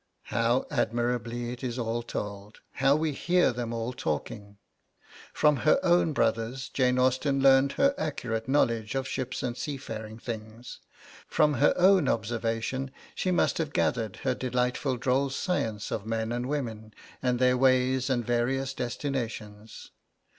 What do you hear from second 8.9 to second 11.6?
of ships and seafaring things, from